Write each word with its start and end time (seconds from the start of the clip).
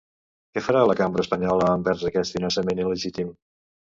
Què 0.57 0.61
farà 0.67 0.79
la 0.91 0.95
cambra 1.01 1.25
espanyola 1.25 1.67
envers 1.73 2.05
aquest 2.09 2.35
finançament 2.39 2.81
il·legítim? 2.85 3.29